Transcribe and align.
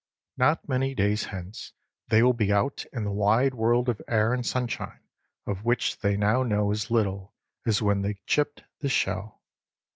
Not 0.35 0.67
many 0.67 0.95
days 0.95 1.25
hence 1.25 1.73
they 2.07 2.23
will 2.23 2.33
be 2.33 2.51
out 2.51 2.85
in 2.91 3.03
the 3.03 3.11
wide 3.11 3.53
world 3.53 3.87
of 3.87 4.01
air 4.07 4.33
and 4.33 4.43
sunshine 4.43 5.01
of 5.45 5.63
which 5.63 5.99
they 5.99 6.17
now 6.17 6.41
know 6.41 6.71
as 6.71 6.89
little 6.89 7.35
as 7.67 7.83
when 7.83 8.01
they 8.01 8.19
chipped 8.25 8.63
the 8.79 8.89
shell. 8.89 9.43